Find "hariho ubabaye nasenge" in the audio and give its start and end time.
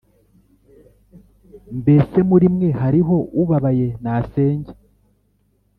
2.79-4.71